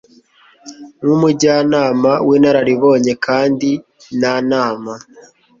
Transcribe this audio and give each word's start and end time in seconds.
nk 1.03 1.07
umujyanama 1.15 2.11
w 2.27 2.29
inararibonyekandi 2.37 3.71
nta 4.17 4.35
nama 4.49 4.93